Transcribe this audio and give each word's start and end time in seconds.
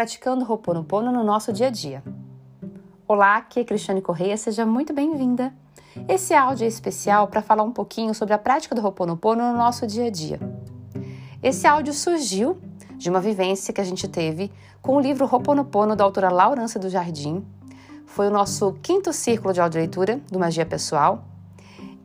praticando 0.00 0.50
Ho'oponopono 0.50 1.12
no 1.12 1.22
nosso 1.22 1.52
dia 1.52 1.66
a 1.66 1.70
dia. 1.70 2.02
Olá, 3.06 3.36
aqui 3.36 3.60
é 3.60 3.64
Cristiane 3.64 4.00
Correia, 4.00 4.34
seja 4.34 4.64
muito 4.64 4.94
bem-vinda. 4.94 5.52
Esse 6.08 6.32
áudio 6.32 6.64
é 6.64 6.68
especial 6.68 7.28
para 7.28 7.42
falar 7.42 7.64
um 7.64 7.70
pouquinho 7.70 8.14
sobre 8.14 8.32
a 8.32 8.38
prática 8.38 8.74
do 8.74 8.80
Ho'oponopono 8.80 9.52
no 9.52 9.58
nosso 9.58 9.86
dia 9.86 10.06
a 10.06 10.10
dia. 10.10 10.40
Esse 11.42 11.66
áudio 11.66 11.92
surgiu 11.92 12.56
de 12.96 13.10
uma 13.10 13.20
vivência 13.20 13.74
que 13.74 13.80
a 13.82 13.84
gente 13.84 14.08
teve 14.08 14.50
com 14.80 14.96
o 14.96 15.00
livro 15.00 15.28
Ho'oponopono 15.30 15.94
da 15.94 16.02
autora 16.02 16.30
Laurança 16.30 16.78
do 16.78 16.88
Jardim. 16.88 17.44
Foi 18.06 18.26
o 18.28 18.30
nosso 18.30 18.72
quinto 18.80 19.12
círculo 19.12 19.52
de 19.52 19.60
audioleitura 19.60 20.18
do 20.32 20.38
Magia 20.38 20.64
Pessoal. 20.64 21.24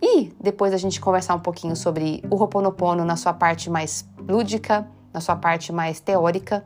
E 0.02 0.34
depois 0.38 0.73
a 0.73 0.77
gente 0.77 1.00
conversar 1.00 1.34
um 1.34 1.39
pouquinho 1.39 1.78
sobre 1.78 2.21
o 2.29 2.36
Ho'oponopono 2.36 3.06
na 3.06 3.15
sua 3.15 3.34
parte 3.34 3.70
mais 3.70 4.06
lúdica, 4.28 4.86
na 5.14 5.21
sua 5.21 5.37
parte 5.37 5.71
mais 5.71 6.01
teórica, 6.01 6.62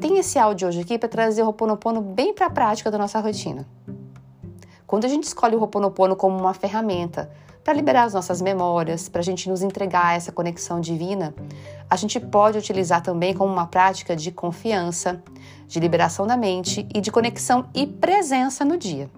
tem 0.00 0.16
esse 0.16 0.38
áudio 0.38 0.66
hoje 0.66 0.80
aqui 0.80 0.98
para 0.98 1.08
trazer 1.08 1.42
o 1.42 1.46
Ho'oponopono 1.46 2.00
bem 2.00 2.32
para 2.32 2.46
a 2.46 2.50
prática 2.50 2.90
da 2.90 2.96
nossa 2.96 3.20
rotina. 3.20 3.68
Quando 4.86 5.04
a 5.04 5.08
gente 5.08 5.24
escolhe 5.24 5.54
o 5.54 5.60
Ho'oponopono 5.60 6.16
como 6.16 6.38
uma 6.38 6.54
ferramenta 6.54 7.30
para 7.62 7.74
liberar 7.74 8.04
as 8.04 8.14
nossas 8.14 8.40
memórias, 8.40 9.10
para 9.10 9.20
a 9.20 9.24
gente 9.24 9.46
nos 9.48 9.60
entregar 9.60 10.06
a 10.06 10.14
essa 10.14 10.32
conexão 10.32 10.80
divina, 10.80 11.34
a 11.88 11.96
gente 11.96 12.18
pode 12.18 12.56
utilizar 12.56 13.02
também 13.02 13.34
como 13.34 13.52
uma 13.52 13.66
prática 13.66 14.16
de 14.16 14.32
confiança, 14.32 15.22
de 15.68 15.78
liberação 15.78 16.26
da 16.26 16.36
mente 16.36 16.88
e 16.94 17.00
de 17.00 17.12
conexão 17.12 17.68
e 17.74 17.86
presença 17.86 18.64
no 18.64 18.78
dia. 18.78 19.10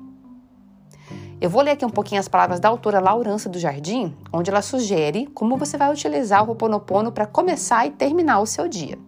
Eu 1.41 1.49
vou 1.49 1.63
ler 1.63 1.73
aqui 1.73 1.85
um 1.85 1.91
pouquinho 1.91 2.21
as 2.21 2.29
palavras 2.29 2.59
da 2.59 2.69
autora 2.69 2.99
Laurança 2.99 3.49
do 3.49 3.59
Jardim, 3.59 4.17
onde 4.33 4.51
ela 4.51 4.63
sugere 4.63 5.27
como 5.29 5.57
você 5.57 5.79
vai 5.79 5.93
utilizar 5.93 6.43
o 6.43 6.49
Ho'oponopono 6.49 7.13
para 7.13 7.27
começar 7.27 7.87
e 7.87 7.93
terminar 7.93 8.41
o 8.41 8.47
seu 8.47 8.67
dia. 8.67 8.99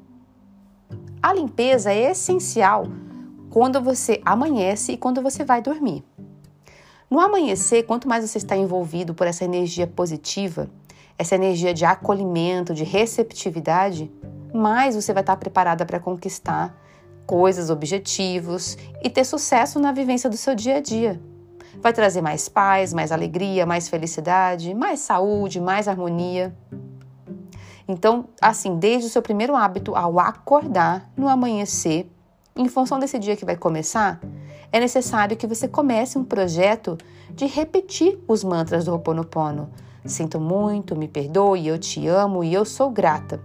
A 1.25 1.33
limpeza 1.33 1.91
é 1.91 2.11
essencial 2.11 2.85
quando 3.49 3.81
você 3.81 4.21
amanhece 4.27 4.93
e 4.93 4.97
quando 4.99 5.23
você 5.23 5.43
vai 5.43 5.63
dormir. 5.63 6.05
No 7.11 7.19
amanhecer, 7.19 7.85
quanto 7.85 8.07
mais 8.07 8.29
você 8.29 8.37
está 8.37 8.55
envolvido 8.55 9.15
por 9.15 9.27
essa 9.27 9.43
energia 9.43 9.87
positiva, 9.87 10.69
essa 11.17 11.35
energia 11.35 11.73
de 11.73 11.87
acolhimento, 11.87 12.75
de 12.75 12.85
receptividade, 12.85 14.13
mais 14.53 14.95
você 14.95 15.15
vai 15.15 15.23
estar 15.23 15.39
preparada 15.39 15.87
para 15.87 15.99
conquistar 15.99 16.79
coisas, 17.27 17.71
objetivos 17.71 18.77
e 19.03 19.09
ter 19.09 19.25
sucesso 19.25 19.81
na 19.81 19.93
vivência 19.93 20.29
do 20.29 20.37
seu 20.37 20.55
dia 20.55 20.77
a 20.77 20.81
dia 20.81 21.19
vai 21.81 21.93
trazer 21.93 22.23
mais 22.23 22.49
paz, 22.49 22.95
mais 22.95 23.13
alegria, 23.13 23.67
mais 23.67 23.89
felicidade, 23.89 24.75
mais 24.75 25.01
saúde, 25.01 25.61
mais 25.61 25.89
harmonia. 25.89 26.55
Então, 27.87 28.27
assim, 28.41 28.77
desde 28.77 29.09
o 29.09 29.11
seu 29.11 29.21
primeiro 29.21 29.55
hábito 29.55 29.95
ao 29.95 30.19
acordar 30.19 31.11
no 31.17 31.29
amanhecer, 31.29 32.11
em 32.57 32.69
função 32.69 32.99
desse 32.99 33.19
dia 33.19 33.37
que 33.37 33.45
vai 33.45 33.57
começar, 33.57 34.21
é 34.73 34.81
necessário 34.81 35.37
que 35.37 35.47
você 35.47 35.69
comece 35.69 36.17
um 36.17 36.25
projeto 36.25 36.97
de 37.31 37.47
repetir 37.47 38.19
os 38.27 38.43
mantras 38.45 38.85
do 38.85 38.93
Ho'oponopono. 38.93 39.71
Sinto 40.05 40.41
muito, 40.41 40.97
me 40.97 41.09
perdoe, 41.09 41.67
eu 41.67 41.79
te 41.79 42.07
amo 42.07 42.45
e 42.45 42.53
eu 42.53 42.65
sou 42.65 42.91
grata. 42.91 43.41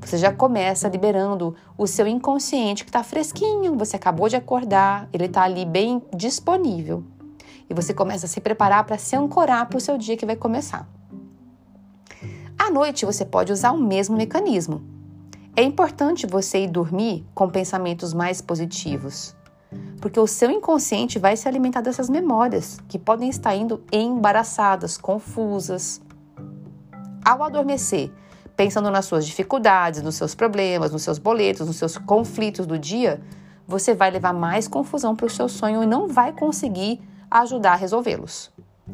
Você 0.00 0.18
já 0.18 0.32
começa 0.32 0.88
liberando 0.88 1.54
o 1.78 1.86
seu 1.86 2.06
inconsciente 2.06 2.84
que 2.84 2.90
está 2.90 3.02
fresquinho, 3.02 3.76
você 3.76 3.96
acabou 3.96 4.28
de 4.28 4.36
acordar, 4.36 5.08
ele 5.12 5.26
está 5.26 5.42
ali 5.42 5.64
bem 5.64 6.02
disponível 6.14 7.04
e 7.68 7.74
você 7.74 7.94
começa 7.94 8.26
a 8.26 8.28
se 8.28 8.40
preparar 8.40 8.84
para 8.84 8.98
se 8.98 9.14
ancorar 9.14 9.68
para 9.68 9.78
o 9.78 9.80
seu 9.80 9.96
dia 9.96 10.16
que 10.16 10.26
vai 10.26 10.34
começar. 10.34 10.88
À 12.70 12.72
noite, 12.72 13.04
você 13.04 13.24
pode 13.24 13.52
usar 13.52 13.72
o 13.72 13.76
mesmo 13.76 14.16
mecanismo. 14.16 14.80
É 15.56 15.62
importante 15.64 16.24
você 16.24 16.62
ir 16.62 16.68
dormir 16.68 17.26
com 17.34 17.50
pensamentos 17.50 18.14
mais 18.14 18.40
positivos, 18.40 19.34
porque 20.00 20.20
o 20.20 20.26
seu 20.28 20.52
inconsciente 20.52 21.18
vai 21.18 21.36
se 21.36 21.48
alimentar 21.48 21.80
dessas 21.80 22.08
memórias 22.08 22.78
que 22.86 22.96
podem 22.96 23.28
estar 23.28 23.56
indo 23.56 23.82
embaraçadas, 23.90 24.96
confusas. 24.96 26.00
Ao 27.24 27.42
adormecer, 27.42 28.12
pensando 28.56 28.88
nas 28.88 29.04
suas 29.04 29.26
dificuldades, 29.26 30.00
nos 30.00 30.14
seus 30.14 30.36
problemas, 30.36 30.92
nos 30.92 31.02
seus 31.02 31.18
boletos, 31.18 31.66
nos 31.66 31.74
seus 31.74 31.98
conflitos 31.98 32.66
do 32.66 32.78
dia, 32.78 33.20
você 33.66 33.94
vai 33.94 34.12
levar 34.12 34.32
mais 34.32 34.68
confusão 34.68 35.16
para 35.16 35.26
o 35.26 35.30
seu 35.30 35.48
sonho 35.48 35.82
e 35.82 35.86
não 35.86 36.06
vai 36.06 36.32
conseguir 36.32 37.00
ajudar 37.28 37.72
a 37.72 37.76
resolvê-los. 37.76 38.48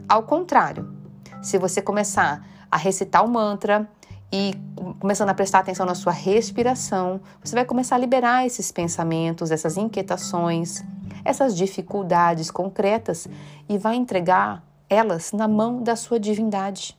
Ao 0.09 0.23
contrário, 0.23 0.96
se 1.43 1.59
você 1.59 1.81
começar 1.81 2.47
a 2.71 2.77
recitar 2.77 3.25
o 3.25 3.29
mantra 3.29 3.89
e 4.33 4.55
começando 4.99 5.29
a 5.29 5.35
prestar 5.35 5.61
atenção 5.61 5.87
na 5.87 5.95
sua 5.95 6.13
respiração, 6.13 7.21
você 7.43 7.55
vai 7.55 7.65
começar 7.65 7.97
a 7.97 7.99
liberar 7.99 8.47
esses 8.47 8.73
pensamentos, 8.73 9.51
essas 9.51 9.77
inquietações, 9.77 10.83
essas 11.25 11.57
dificuldades 11.57 12.51
concretas 12.51 13.29
e 13.69 13.79
vai 13.79 13.97
entregar 13.97 14.63
elas 14.89 15.33
na 15.33 15.49
mão 15.49 15.83
da 15.83 15.97
sua 15.97 16.19
divindade. 16.19 16.97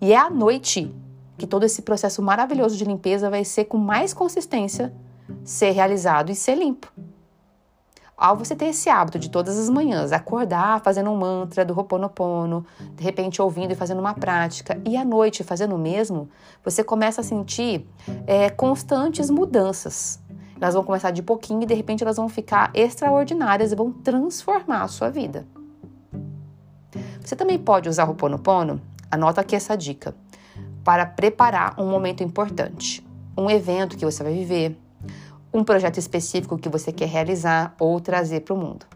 E 0.00 0.12
é 0.12 0.16
à 0.16 0.30
noite 0.30 0.94
que 1.36 1.46
todo 1.46 1.64
esse 1.64 1.82
processo 1.82 2.22
maravilhoso 2.22 2.76
de 2.76 2.84
limpeza 2.84 3.30
vai 3.30 3.44
ser 3.44 3.64
com 3.64 3.78
mais 3.78 4.12
consistência 4.12 4.92
ser 5.44 5.70
realizado 5.70 6.30
e 6.30 6.34
ser 6.34 6.56
limpo. 6.56 6.92
Ao 8.20 8.36
você 8.36 8.54
ter 8.54 8.66
esse 8.66 8.90
hábito 8.90 9.18
de 9.18 9.30
todas 9.30 9.58
as 9.58 9.70
manhãs 9.70 10.12
acordar 10.12 10.82
fazendo 10.82 11.08
um 11.08 11.16
mantra 11.16 11.64
do 11.64 11.72
Ho'oponopono, 11.72 12.66
de 12.94 13.02
repente 13.02 13.40
ouvindo 13.40 13.72
e 13.72 13.74
fazendo 13.74 13.98
uma 13.98 14.12
prática, 14.12 14.78
e 14.84 14.94
à 14.94 15.02
noite 15.02 15.42
fazendo 15.42 15.74
o 15.74 15.78
mesmo, 15.78 16.28
você 16.62 16.84
começa 16.84 17.22
a 17.22 17.24
sentir 17.24 17.88
é, 18.26 18.50
constantes 18.50 19.30
mudanças. 19.30 20.20
Elas 20.60 20.74
vão 20.74 20.84
começar 20.84 21.12
de 21.12 21.22
pouquinho 21.22 21.62
e 21.62 21.66
de 21.66 21.72
repente 21.72 22.02
elas 22.04 22.18
vão 22.18 22.28
ficar 22.28 22.70
extraordinárias 22.74 23.72
e 23.72 23.74
vão 23.74 23.90
transformar 23.90 24.82
a 24.82 24.88
sua 24.88 25.08
vida. 25.08 25.46
Você 27.24 27.34
também 27.34 27.58
pode 27.58 27.88
usar 27.88 28.04
o 28.04 28.10
Ho'oponopono, 28.10 28.82
anota 29.10 29.40
aqui 29.40 29.56
essa 29.56 29.74
dica, 29.74 30.14
para 30.84 31.06
preparar 31.06 31.74
um 31.80 31.88
momento 31.88 32.22
importante, 32.22 33.02
um 33.34 33.48
evento 33.48 33.96
que 33.96 34.04
você 34.04 34.22
vai 34.22 34.34
viver, 34.34 34.76
um 35.52 35.64
projeto 35.64 35.98
específico 35.98 36.58
que 36.58 36.68
você 36.68 36.92
quer 36.92 37.08
realizar 37.08 37.74
ou 37.78 38.00
trazer 38.00 38.40
para 38.40 38.54
o 38.54 38.56
mundo. 38.56 38.86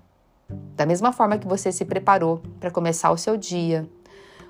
Da 0.77 0.87
mesma 0.87 1.13
forma 1.13 1.39
que 1.39 1.47
você 1.47 1.73
se 1.73 1.85
preparou 1.85 2.41
para 2.61 2.71
começar 2.71 3.11
o 3.11 3.17
seu 3.17 3.37
dia, 3.37 3.89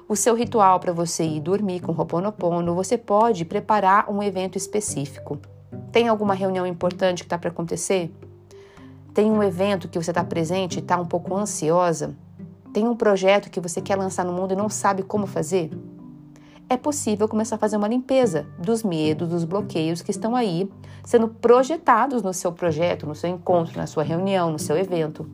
o 0.06 0.15
seu 0.15 0.34
ritual 0.34 0.78
para 0.81 0.92
você 0.92 1.25
ir 1.25 1.41
dormir 1.41 1.81
com 1.81 1.92
Ho'oponopono, 1.92 2.75
você 2.75 2.98
pode 2.98 3.44
preparar 3.44 4.10
um 4.10 4.22
evento 4.22 4.59
específico. 4.59 5.38
Tem 5.91 6.09
alguma 6.09 6.34
reunião 6.34 6.66
importante 6.66 7.22
que 7.22 7.26
está 7.26 7.38
para 7.38 7.50
acontecer? 7.50 8.12
Tem 9.15 9.31
um 9.31 9.42
evento 9.42 9.88
que 9.88 9.98
você 9.98 10.10
está 10.10 10.22
presente 10.22 10.76
e 10.76 10.81
está 10.81 10.98
um 10.98 11.06
pouco 11.06 11.34
ansiosa? 11.34 12.15
Tem 12.72 12.86
um 12.86 12.97
projeto 12.97 13.48
que 13.48 13.60
você 13.60 13.81
quer 13.81 13.97
lançar 13.97 14.25
no 14.25 14.32
mundo 14.32 14.53
e 14.53 14.56
não 14.56 14.69
sabe 14.69 15.03
como 15.03 15.26
fazer? 15.26 15.71
É 16.69 16.77
possível 16.77 17.29
começar 17.29 17.57
a 17.57 17.59
fazer 17.59 17.77
uma 17.77 17.89
limpeza 17.89 18.47
dos 18.59 18.83
medos, 18.83 19.29
dos 19.29 19.45
bloqueios 19.45 20.03
que 20.03 20.11
estão 20.11 20.35
aí 20.35 20.71
sendo 21.05 21.29
projetados 21.29 22.23
no 22.23 22.33
seu 22.33 22.53
projeto, 22.53 23.07
no 23.07 23.15
seu 23.15 23.31
encontro, 23.31 23.77
na 23.77 23.87
sua 23.87 24.03
reunião, 24.03 24.51
no 24.51 24.59
seu 24.59 24.77
evento. 24.77 25.29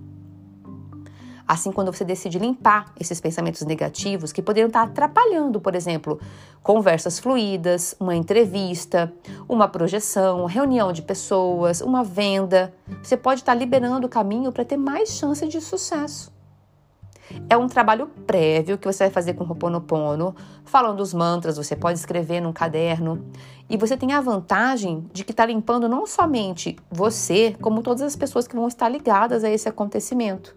Assim, 1.47 1.73
quando 1.73 1.93
você 1.93 2.05
decide 2.05 2.39
limpar 2.39 2.93
esses 2.99 3.21
pensamentos 3.21 3.63
negativos 3.63 4.31
que 4.31 4.41
poderiam 4.41 4.69
estar 4.69 4.83
atrapalhando, 4.83 5.61
por 5.61 5.75
exemplo, 5.75 6.21
conversas 6.63 7.19
fluídas, 7.19 7.93
uma 7.99 8.15
entrevista, 8.15 9.13
uma 9.49 9.67
projeção, 9.67 10.45
reunião 10.45 10.93
de 10.93 11.03
pessoas, 11.03 11.81
uma 11.81 12.05
venda, 12.05 12.73
você 13.03 13.17
pode 13.17 13.41
estar 13.41 13.55
liberando 13.55 14.07
o 14.07 14.11
caminho 14.11 14.53
para 14.53 14.65
ter 14.65 14.77
mais 14.77 15.09
chance 15.09 15.45
de 15.49 15.61
sucesso. 15.61 16.33
É 17.49 17.57
um 17.57 17.67
trabalho 17.67 18.09
prévio 18.27 18.79
que 18.79 18.87
você 18.87 19.05
vai 19.05 19.11
fazer 19.11 19.35
com 19.35 19.45
o 19.45 19.47
Ho'oponopono, 19.47 20.35
falando 20.65 21.01
os 21.01 21.13
mantras, 21.13 21.57
você 21.57 21.75
pode 21.77 21.99
escrever 21.99 22.41
num 22.41 22.53
caderno. 22.53 23.25
E 23.69 23.77
você 23.77 23.97
tem 23.97 24.13
a 24.13 24.21
vantagem 24.21 25.09
de 25.13 25.25
que 25.25 25.33
está 25.33 25.47
limpando 25.47 25.89
não 25.89 26.07
somente 26.07 26.77
você, 26.91 27.57
como 27.61 27.83
todas 27.83 28.03
as 28.03 28.17
pessoas 28.17 28.47
que 28.47 28.57
vão 28.57 28.69
estar 28.69 28.89
ligadas 28.89 29.45
a 29.45 29.51
esse 29.51 29.69
acontecimento. 29.69 30.57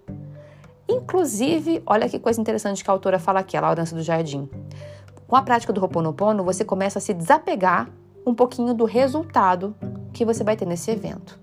Inclusive, 0.88 1.81
olha 1.86 2.10
que 2.10 2.20
coisa 2.20 2.42
interessante 2.42 2.84
que 2.84 2.90
a 2.90 2.94
autora 2.94 3.19
fala 3.19 3.40
aqui, 3.40 3.56
a 3.56 3.62
Laurança 3.62 3.96
do 3.96 4.04
Jardim. 4.04 4.50
Com 5.28 5.36
a 5.36 5.42
prática 5.42 5.74
do 5.74 5.81
Ho'oponopono, 5.81 6.44
você 6.44 6.66
começa 6.66 7.00
a 7.00 7.02
se 7.02 7.14
desapegar 7.14 7.90
um 8.26 8.34
pouquinho 8.34 8.74
do 8.74 8.86
resultado 8.86 9.76
que 10.14 10.26
você 10.26 10.44
vai 10.44 10.56
ter 10.56 10.66
nesse 10.66 10.92
evento. 10.92 11.43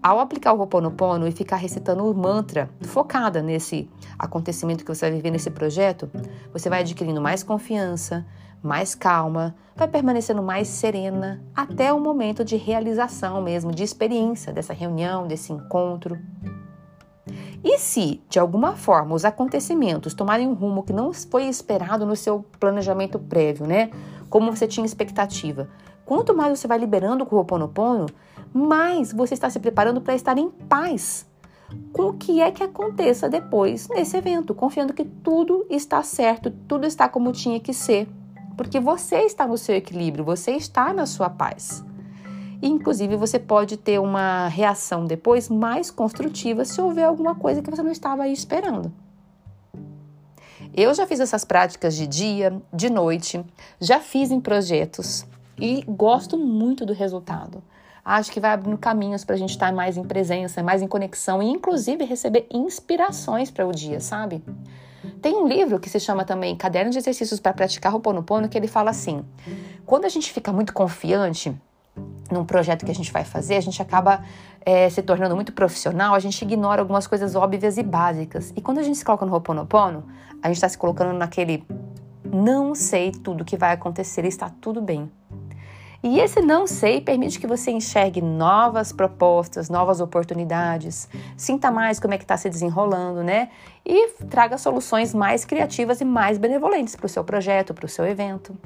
Ao 0.00 0.20
aplicar 0.20 0.52
o 0.52 0.60
Ho'oponopono 0.60 1.26
e 1.26 1.32
ficar 1.32 1.56
recitando 1.56 2.08
o 2.08 2.14
mantra 2.14 2.70
focada 2.82 3.42
nesse 3.42 3.90
acontecimento 4.16 4.84
que 4.84 4.94
você 4.94 5.06
vai 5.06 5.16
viver 5.16 5.30
nesse 5.30 5.50
projeto, 5.50 6.08
você 6.52 6.70
vai 6.70 6.80
adquirindo 6.80 7.20
mais 7.20 7.42
confiança, 7.42 8.24
mais 8.62 8.94
calma, 8.94 9.56
vai 9.74 9.88
permanecendo 9.88 10.42
mais 10.42 10.68
serena 10.68 11.42
até 11.54 11.92
o 11.92 12.00
momento 12.00 12.44
de 12.44 12.56
realização 12.56 13.42
mesmo, 13.42 13.72
de 13.72 13.82
experiência 13.82 14.52
dessa 14.52 14.72
reunião, 14.72 15.26
desse 15.26 15.52
encontro. 15.52 16.16
E 17.62 17.78
se, 17.78 18.22
de 18.28 18.38
alguma 18.38 18.76
forma, 18.76 19.14
os 19.14 19.24
acontecimentos 19.24 20.14
tomarem 20.14 20.46
um 20.46 20.54
rumo 20.54 20.84
que 20.84 20.92
não 20.92 21.12
foi 21.12 21.44
esperado 21.44 22.06
no 22.06 22.14
seu 22.14 22.44
planejamento 22.60 23.18
prévio, 23.18 23.66
né? 23.66 23.90
Como 24.30 24.54
você 24.54 24.66
tinha 24.66 24.86
expectativa, 24.86 25.68
quanto 26.04 26.34
mais 26.34 26.58
você 26.58 26.68
vai 26.68 26.78
liberando 26.78 27.26
com 27.26 27.34
o 27.34 27.38
Ho'oponopono, 27.40 28.06
mais 28.52 29.12
você 29.12 29.34
está 29.34 29.48
se 29.50 29.60
preparando 29.60 30.00
para 30.00 30.14
estar 30.14 30.38
em 30.38 30.50
paz 30.50 31.26
com 31.92 32.08
o 32.08 32.12
que 32.14 32.40
é 32.40 32.50
que 32.50 32.62
aconteça 32.62 33.28
depois 33.28 33.88
nesse 33.88 34.16
evento, 34.16 34.54
confiando 34.54 34.94
que 34.94 35.04
tudo 35.04 35.66
está 35.68 36.02
certo, 36.02 36.50
tudo 36.66 36.86
está 36.86 37.08
como 37.08 37.32
tinha 37.32 37.60
que 37.60 37.74
ser, 37.74 38.08
porque 38.56 38.80
você 38.80 39.20
está 39.20 39.46
no 39.46 39.58
seu 39.58 39.74
equilíbrio, 39.74 40.24
você 40.24 40.52
está 40.52 40.92
na 40.92 41.06
sua 41.06 41.28
paz. 41.28 41.84
Inclusive, 42.60 43.16
você 43.16 43.38
pode 43.38 43.76
ter 43.76 44.00
uma 44.00 44.48
reação 44.48 45.04
depois 45.04 45.48
mais 45.48 45.90
construtiva 45.90 46.64
se 46.64 46.80
houver 46.80 47.04
alguma 47.04 47.34
coisa 47.34 47.62
que 47.62 47.70
você 47.70 47.82
não 47.82 47.92
estava 47.92 48.24
aí 48.24 48.32
esperando. 48.32 48.92
Eu 50.74 50.92
já 50.92 51.06
fiz 51.06 51.20
essas 51.20 51.44
práticas 51.44 51.94
de 51.94 52.06
dia, 52.06 52.60
de 52.72 52.90
noite, 52.90 53.44
já 53.80 54.00
fiz 54.00 54.30
em 54.30 54.40
projetos 54.40 55.24
e 55.60 55.84
gosto 55.86 56.36
muito 56.36 56.84
do 56.84 56.92
resultado. 56.92 57.62
Acho 58.10 58.32
que 58.32 58.40
vai 58.40 58.52
abrindo 58.52 58.78
caminhos 58.78 59.22
para 59.22 59.34
a 59.34 59.38
gente 59.38 59.50
estar 59.50 59.70
mais 59.70 59.98
em 59.98 60.02
presença, 60.02 60.62
mais 60.62 60.80
em 60.80 60.86
conexão 60.86 61.42
e, 61.42 61.46
inclusive, 61.46 62.06
receber 62.06 62.46
inspirações 62.50 63.50
para 63.50 63.66
o 63.66 63.70
dia, 63.70 64.00
sabe? 64.00 64.42
Tem 65.20 65.36
um 65.36 65.46
livro 65.46 65.78
que 65.78 65.90
se 65.90 66.00
chama 66.00 66.24
também 66.24 66.56
Caderno 66.56 66.90
de 66.90 66.96
Exercícios 66.96 67.38
para 67.38 67.52
Praticar 67.52 67.94
Ho'oponopono, 67.94 68.48
que 68.48 68.56
ele 68.56 68.66
fala 68.66 68.88
assim: 68.88 69.22
quando 69.84 70.06
a 70.06 70.08
gente 70.08 70.32
fica 70.32 70.50
muito 70.50 70.72
confiante, 70.72 71.54
num 72.32 72.46
projeto 72.46 72.86
que 72.86 72.90
a 72.90 72.94
gente 72.94 73.12
vai 73.12 73.24
fazer, 73.24 73.56
a 73.56 73.60
gente 73.60 73.82
acaba 73.82 74.24
é, 74.64 74.88
se 74.88 75.02
tornando 75.02 75.34
muito 75.34 75.52
profissional, 75.52 76.14
a 76.14 76.18
gente 76.18 76.40
ignora 76.40 76.80
algumas 76.80 77.06
coisas 77.06 77.34
óbvias 77.34 77.76
e 77.76 77.82
básicas. 77.82 78.54
E 78.56 78.62
quando 78.62 78.78
a 78.78 78.82
gente 78.82 78.96
se 78.96 79.04
coloca 79.04 79.26
no 79.26 79.34
Ho'oponopono, 79.34 80.06
a 80.42 80.46
gente 80.46 80.56
está 80.56 80.68
se 80.70 80.78
colocando 80.78 81.12
naquele 81.12 81.62
não 82.24 82.74
sei 82.74 83.12
tudo 83.12 83.44
que 83.44 83.58
vai 83.58 83.72
acontecer 83.72 84.24
está 84.24 84.48
tudo 84.48 84.80
bem. 84.80 85.10
E 86.02 86.20
esse 86.20 86.40
não 86.40 86.66
sei 86.66 87.00
permite 87.00 87.40
que 87.40 87.46
você 87.46 87.72
enxergue 87.72 88.22
novas 88.22 88.92
propostas, 88.92 89.68
novas 89.68 90.00
oportunidades, 90.00 91.08
sinta 91.36 91.72
mais 91.72 91.98
como 91.98 92.14
é 92.14 92.18
que 92.18 92.24
está 92.24 92.36
se 92.36 92.48
desenrolando, 92.48 93.24
né? 93.24 93.50
E 93.84 94.08
traga 94.30 94.56
soluções 94.58 95.12
mais 95.12 95.44
criativas 95.44 96.00
e 96.00 96.04
mais 96.04 96.38
benevolentes 96.38 96.94
para 96.94 97.06
o 97.06 97.08
seu 97.08 97.24
projeto, 97.24 97.74
para 97.74 97.84
o 97.84 97.88
seu 97.88 98.06
evento. 98.06 98.56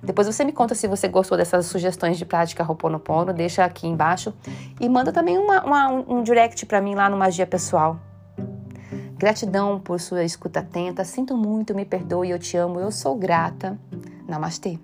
Depois 0.00 0.28
você 0.28 0.44
me 0.44 0.52
conta 0.52 0.76
se 0.76 0.86
você 0.86 1.08
gostou 1.08 1.36
dessas 1.36 1.66
sugestões 1.66 2.16
de 2.16 2.24
prática 2.24 2.62
Ho'oponopono, 2.62 3.32
deixa 3.32 3.64
aqui 3.64 3.88
embaixo 3.88 4.32
e 4.80 4.88
manda 4.88 5.12
também 5.12 5.36
uma, 5.36 5.64
uma, 5.64 5.88
um 5.90 6.22
direct 6.22 6.64
para 6.66 6.80
mim 6.80 6.94
lá 6.94 7.10
no 7.10 7.16
Magia 7.16 7.46
Pessoal. 7.46 7.98
Gratidão 9.16 9.80
por 9.80 9.98
sua 9.98 10.22
escuta 10.22 10.60
atenta, 10.60 11.04
sinto 11.04 11.36
muito, 11.36 11.74
me 11.74 11.84
perdoe, 11.84 12.30
eu 12.30 12.38
te 12.38 12.56
amo, 12.56 12.78
eu 12.78 12.92
sou 12.92 13.16
grata. 13.16 13.76
Namastê. 14.28 14.78